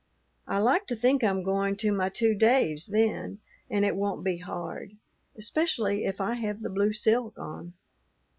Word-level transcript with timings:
I 0.47 0.57
like 0.57 0.87
to 0.87 0.95
think 0.95 1.23
I'm 1.23 1.43
going 1.43 1.75
to 1.75 1.91
my 1.91 2.09
two 2.09 2.33
Daves 2.33 2.87
then; 2.87 3.37
and 3.69 3.85
it 3.85 3.95
won't 3.95 4.23
be 4.23 4.37
hard, 4.37 4.93
especially 5.37 6.05
if 6.05 6.19
I 6.19 6.33
have 6.33 6.63
the 6.63 6.71
blue 6.71 6.91
silk 6.91 7.37
on." 7.37 7.75